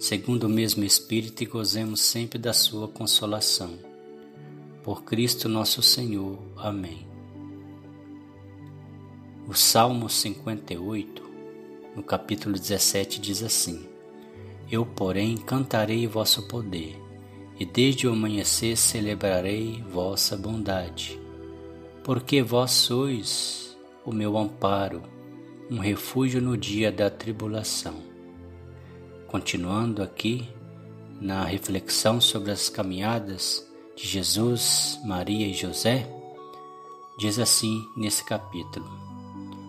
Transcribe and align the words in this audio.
segundo 0.00 0.44
o 0.44 0.48
mesmo 0.48 0.82
Espírito, 0.82 1.42
e 1.42 1.46
gozemos 1.46 2.00
sempre 2.00 2.38
da 2.38 2.54
Sua 2.54 2.88
consolação. 2.88 3.78
Por 4.82 5.04
Cristo 5.04 5.46
nosso 5.46 5.82
Senhor. 5.82 6.38
Amém. 6.56 7.06
O 9.46 9.52
Salmo 9.52 10.08
58, 10.08 11.22
no 11.94 12.02
capítulo 12.02 12.58
17, 12.58 13.20
diz 13.20 13.42
assim: 13.42 13.86
Eu, 14.70 14.86
porém, 14.86 15.36
cantarei 15.36 16.06
vosso 16.06 16.48
poder, 16.48 16.96
e 17.58 17.66
desde 17.66 18.08
o 18.08 18.12
amanhecer 18.12 18.78
celebrarei 18.78 19.82
vossa 19.82 20.34
bondade, 20.34 21.20
porque 22.02 22.42
vós 22.42 22.70
sois 22.70 23.76
o 24.02 24.12
meu 24.12 24.38
amparo, 24.38 25.02
um 25.70 25.78
refúgio 25.78 26.40
no 26.40 26.56
dia 26.56 26.90
da 26.90 27.10
tribulação. 27.10 28.09
Continuando 29.30 30.02
aqui 30.02 30.48
na 31.20 31.44
reflexão 31.44 32.20
sobre 32.20 32.50
as 32.50 32.68
caminhadas 32.68 33.64
de 33.94 34.04
Jesus, 34.04 34.98
Maria 35.04 35.46
e 35.46 35.54
José, 35.54 36.04
diz 37.16 37.38
assim 37.38 37.80
nesse 37.96 38.24
capítulo: 38.24 38.90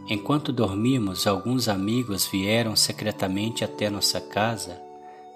Enquanto 0.08 0.52
dormimos, 0.52 1.28
alguns 1.28 1.70
amigos 1.70 2.26
vieram 2.26 2.76
secretamente 2.76 3.64
até 3.64 3.88
nossa 3.88 4.20
casa 4.20 4.82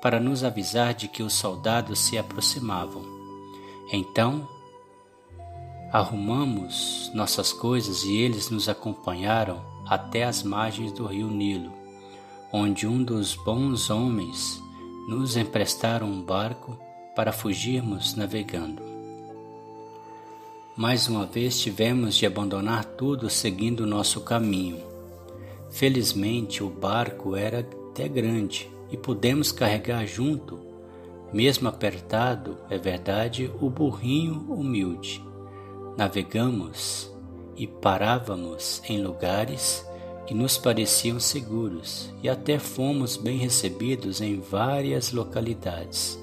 para 0.02 0.20
nos 0.20 0.44
avisar 0.44 0.96
de 0.96 1.08
que 1.08 1.22
os 1.22 1.34
soldados 1.34 2.00
se 2.00 2.18
aproximavam. 2.18 3.04
Então, 3.94 4.50
arrumamos 5.92 7.12
nossas 7.14 7.54
coisas 7.54 8.04
e 8.04 8.16
eles 8.18 8.50
nos 8.50 8.68
acompanharam 8.68 9.64
até 9.86 10.24
as 10.24 10.42
margens 10.42 10.92
do 10.92 11.06
rio 11.06 11.28
Nilo 11.28 11.85
onde 12.52 12.88
um 12.88 13.04
dos 13.04 13.36
bons 13.36 13.90
homens 13.90 14.62
nos 15.08 15.36
emprestaram 15.38 16.08
um 16.08 16.22
barco 16.22 16.78
para 17.16 17.32
fugirmos 17.32 18.16
navegando. 18.16 18.82
Mais 20.76 21.08
uma 21.08 21.26
vez 21.26 21.60
tivemos 21.60 22.16
de 22.16 22.26
abandonar 22.26 22.84
tudo 22.84 23.30
seguindo 23.30 23.86
nosso 23.86 24.22
caminho. 24.22 24.84
Felizmente 25.70 26.64
o 26.64 26.70
barco 26.70 27.36
era 27.36 27.60
até 27.60 28.08
grande 28.08 28.70
e 28.92 28.98
pudemos 28.98 29.52
carregar 29.52 30.06
junto, 30.06 30.60
mesmo 31.32 31.68
apertado, 31.70 32.58
é 32.70 32.78
verdade, 32.78 33.52
o 33.62 33.70
burrinho 33.70 34.46
humilde. 34.50 35.24
Navegamos 35.98 37.10
e 37.56 37.66
parávamos 37.66 38.82
em 38.90 39.02
lugares 39.02 39.86
que 40.26 40.34
nos 40.34 40.58
pareciam 40.58 41.20
seguros 41.20 42.14
e 42.24 42.30
até 42.30 42.58
fomos 42.58 43.16
bem 43.16 43.38
recebidos 43.38 44.22
em 44.22 44.40
várias 44.40 45.12
localidades. 45.12 46.20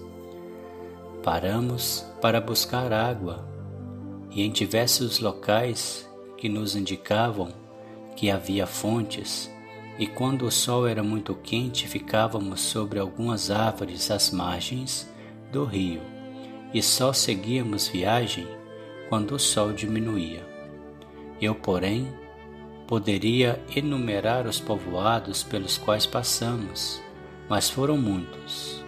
Paramos 1.23 2.05
para 2.21 2.41
buscar 2.41 2.93
água 2.93 3.47
e 4.31 4.43
em 4.43 4.51
diversos 4.51 5.21
locais 5.21 6.09
que 6.37 6.49
nos 6.49 6.75
indicavam 6.75 7.49
que 8.17 8.31
havia 8.31 8.67
fontes, 8.67 9.51
e 9.99 10.07
quando 10.07 10.47
o 10.47 10.51
sol 10.51 10.87
era 10.87 11.03
muito 11.03 11.35
quente, 11.35 11.87
ficávamos 11.87 12.61
sobre 12.61 12.99
algumas 12.99 13.51
árvores 13.51 14.11
às 14.11 14.31
margens 14.31 15.09
do 15.53 15.65
rio 15.65 16.01
e 16.75 16.83
só 16.83 17.13
seguíamos 17.13 17.89
viagem 17.89 18.47
quando 19.09 19.33
o 19.33 19.39
sol 19.39 19.73
diminuía. 19.73 20.47
Eu, 21.41 21.55
porém, 21.55 22.09
Poderia 22.87 23.63
enumerar 23.75 24.47
os 24.47 24.61
povoados 24.61 25.43
pelos 25.43 25.79
quais 25.79 26.05
passamos, 26.05 27.01
mas 27.49 27.71
foram 27.71 27.97
muitos. 27.97 28.85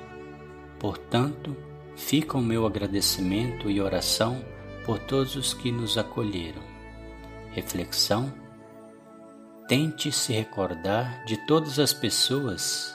Portanto, 0.78 1.56
fica 1.97 2.37
o 2.37 2.43
meu 2.43 2.66
agradecimento 2.66 3.71
e 3.71 3.81
oração 3.81 4.44
por 4.84 4.99
todos 4.99 5.37
os 5.37 5.54
que 5.54 5.72
nos 5.72 5.97
acolheram. 5.97 6.62
Reflexão: 7.53 8.33
Tente 9.66 10.12
se 10.12 10.33
recordar 10.33 11.25
de 11.25 11.37
todas 11.47 11.78
as 11.78 11.93
pessoas 11.93 12.94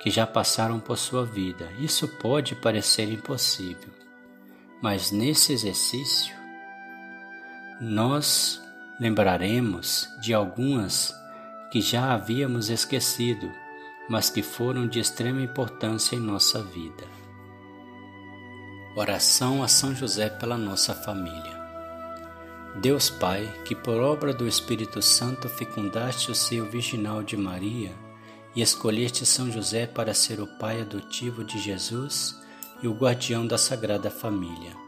que 0.00 0.10
já 0.10 0.26
passaram 0.26 0.80
por 0.80 0.96
sua 0.96 1.24
vida. 1.24 1.70
Isso 1.78 2.08
pode 2.08 2.54
parecer 2.56 3.12
impossível, 3.12 3.92
mas 4.82 5.10
nesse 5.10 5.52
exercício, 5.52 6.34
nós 7.80 8.60
Lembraremos 9.00 10.08
de 10.20 10.34
algumas 10.34 11.14
que 11.70 11.80
já 11.80 12.12
havíamos 12.12 12.68
esquecido, 12.68 13.48
mas 14.08 14.28
que 14.28 14.42
foram 14.42 14.88
de 14.88 14.98
extrema 14.98 15.40
importância 15.40 16.16
em 16.16 16.18
nossa 16.18 16.60
vida. 16.64 17.04
Oração 18.96 19.62
a 19.62 19.68
São 19.68 19.94
José 19.94 20.28
pela 20.28 20.58
nossa 20.58 20.94
família. 20.94 21.56
Deus 22.80 23.08
Pai, 23.08 23.48
que 23.64 23.74
por 23.74 24.00
obra 24.00 24.34
do 24.34 24.48
Espírito 24.48 25.00
Santo 25.00 25.48
fecundaste 25.48 26.32
o 26.32 26.34
seio 26.34 26.68
virginal 26.68 27.22
de 27.22 27.36
Maria 27.36 27.94
e 28.56 28.62
escolheste 28.62 29.24
São 29.24 29.48
José 29.48 29.86
para 29.86 30.12
ser 30.12 30.40
o 30.40 30.58
pai 30.58 30.80
adotivo 30.80 31.44
de 31.44 31.60
Jesus 31.60 32.36
e 32.82 32.88
o 32.88 32.94
guardião 32.94 33.46
da 33.46 33.58
Sagrada 33.58 34.10
Família 34.10 34.87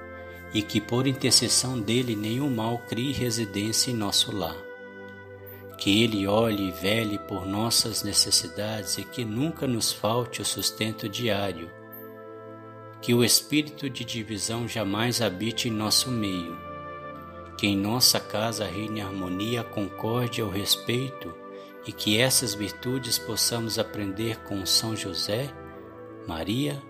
e 0.53 0.61
que 0.61 0.81
por 0.81 1.07
intercessão 1.07 1.79
dele 1.79 2.15
nenhum 2.15 2.49
mal 2.49 2.79
crie 2.79 3.13
residência 3.13 3.91
em 3.91 3.95
nosso 3.95 4.35
lar. 4.35 4.57
Que 5.77 6.03
ele 6.03 6.27
olhe 6.27 6.67
e 6.67 6.71
vele 6.71 7.17
por 7.17 7.45
nossas 7.45 8.03
necessidades 8.03 8.97
e 8.97 9.03
que 9.03 9.25
nunca 9.25 9.65
nos 9.65 9.91
falte 9.91 10.41
o 10.41 10.45
sustento 10.45 11.09
diário. 11.09 11.71
Que 13.01 13.13
o 13.13 13.23
espírito 13.23 13.89
de 13.89 14.03
divisão 14.03 14.67
jamais 14.67 15.21
habite 15.21 15.69
em 15.69 15.71
nosso 15.71 16.11
meio. 16.11 16.55
Que 17.57 17.67
em 17.67 17.75
nossa 17.75 18.19
casa 18.19 18.65
reine 18.65 19.01
harmonia, 19.01 19.63
concórdia, 19.63 20.45
o 20.45 20.51
respeito 20.51 21.33
e 21.87 21.91
que 21.91 22.19
essas 22.19 22.53
virtudes 22.53 23.17
possamos 23.17 23.79
aprender 23.79 24.37
com 24.43 24.65
São 24.65 24.95
José, 24.95 25.49
Maria 26.27 26.81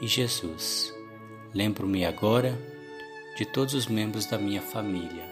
e 0.00 0.06
Jesus. 0.06 0.94
Lembro-me 1.52 2.04
agora 2.04 2.75
de 3.36 3.44
todos 3.44 3.74
os 3.74 3.86
membros 3.86 4.24
da 4.24 4.38
minha 4.38 4.62
família. 4.62 5.24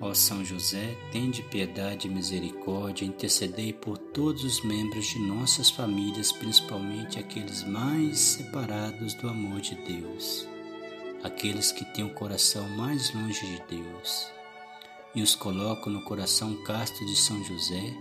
Ó 0.00 0.14
São 0.14 0.42
José, 0.42 0.96
tende 1.12 1.42
piedade 1.42 2.08
e 2.08 2.10
misericórdia, 2.10 3.04
intercedei 3.04 3.74
por 3.74 3.98
todos 3.98 4.42
os 4.42 4.64
membros 4.64 5.04
de 5.06 5.18
nossas 5.18 5.68
famílias, 5.68 6.32
principalmente 6.32 7.18
aqueles 7.18 7.62
mais 7.62 8.18
separados 8.18 9.12
do 9.12 9.28
amor 9.28 9.60
de 9.60 9.74
Deus, 9.74 10.48
aqueles 11.22 11.70
que 11.70 11.84
têm 11.84 12.06
o 12.06 12.14
coração 12.14 12.66
mais 12.70 13.12
longe 13.14 13.46
de 13.46 13.62
Deus. 13.76 14.26
E 15.14 15.22
os 15.22 15.34
coloco 15.34 15.90
no 15.90 16.02
coração 16.02 16.56
casto 16.64 17.04
de 17.04 17.14
São 17.14 17.44
José, 17.44 17.94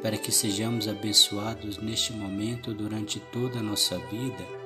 para 0.00 0.16
que 0.16 0.30
sejamos 0.30 0.86
abençoados 0.86 1.78
neste 1.78 2.12
momento 2.12 2.72
durante 2.72 3.18
toda 3.18 3.58
a 3.58 3.62
nossa 3.62 3.98
vida 3.98 4.65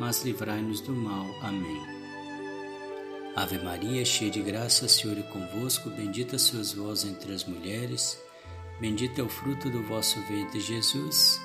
mas 0.00 0.24
livrai-nos 0.24 0.80
do 0.80 0.92
mal. 0.92 1.26
Amém. 1.42 1.80
Ave 3.36 3.58
Maria, 3.58 4.04
cheia 4.04 4.30
de 4.30 4.40
graça, 4.40 4.86
o 4.86 4.88
Senhor 4.88 5.16
é 5.18 5.22
convosco, 5.22 5.90
bendita 5.90 6.38
sois 6.38 6.72
vós 6.72 7.04
entre 7.04 7.32
as 7.32 7.44
mulheres, 7.44 8.18
bendito 8.80 9.20
é 9.20 9.24
o 9.24 9.28
fruto 9.28 9.70
do 9.70 9.82
vosso 9.82 10.18
ventre, 10.22 10.58
Jesus. 10.58 11.38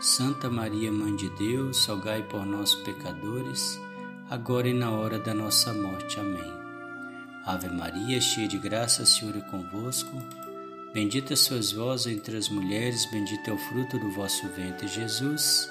Santa 0.00 0.50
Maria, 0.50 0.90
Mãe 0.90 1.14
de 1.14 1.30
Deus, 1.30 1.86
rogai 1.86 2.22
por 2.24 2.44
nós 2.44 2.74
pecadores, 2.74 3.80
agora 4.28 4.68
e 4.68 4.74
na 4.74 4.90
hora 4.90 5.18
da 5.18 5.32
nossa 5.32 5.72
morte. 5.72 6.18
Amém. 6.18 6.52
Ave 7.46 7.68
Maria, 7.68 8.20
cheia 8.20 8.48
de 8.48 8.58
graça, 8.58 9.04
o 9.04 9.06
Senhor 9.06 9.36
é 9.36 9.40
convosco. 9.42 10.10
Bendita 10.92 11.36
sois 11.36 11.70
vós 11.72 12.06
entre 12.06 12.36
as 12.36 12.48
mulheres, 12.48 13.06
bendito 13.06 13.48
é 13.48 13.52
o 13.52 13.58
fruto 13.58 13.98
do 13.98 14.10
vosso 14.10 14.46
ventre, 14.48 14.88
Jesus. 14.88 15.70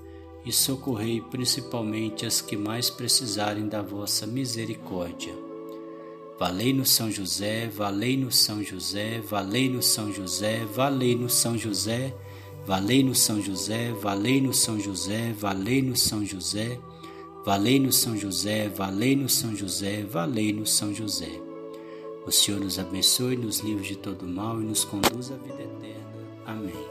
e 0.45 0.51
socorrei 0.51 1.21
principalmente 1.21 2.25
as 2.25 2.41
que 2.41 2.57
mais 2.57 2.89
precisarem 2.89 3.67
da 3.67 3.81
vossa 3.81 4.25
misericórdia. 4.25 5.33
Valei-nos 6.39 6.89
São 6.89 7.11
José, 7.11 7.67
valei-nos 7.67 8.37
São 8.37 8.63
José, 8.63 9.19
valei-nos 9.21 9.85
São 9.85 10.11
José, 10.11 10.65
valei-nos 10.65 11.33
São 11.35 11.57
José, 11.57 12.13
valei-nos 12.65 13.19
São 13.19 13.41
José, 13.41 13.91
valei-nos 13.93 14.57
São 14.57 14.79
José, 14.79 15.33
valei-nos 15.33 16.01
São 16.01 16.25
José, 16.25 16.79
Valei-nos 17.43 17.97
São 17.97 18.15
José, 18.15 18.69
valei-nos 18.69 19.33
São 19.33 19.55
José, 19.55 20.03
valei-nos 20.03 20.71
São 20.71 20.93
José. 20.93 21.41
O 22.25 22.31
Senhor 22.31 22.61
nos 22.61 22.77
abençoe, 22.77 23.35
nos 23.35 23.61
livre 23.61 23.83
de 23.83 23.95
todo 23.95 24.27
mal 24.27 24.61
e 24.61 24.65
nos 24.65 24.85
conduz 24.85 25.31
à 25.31 25.35
vida 25.37 25.63
eterna. 25.63 26.05
Amém. 26.45 26.90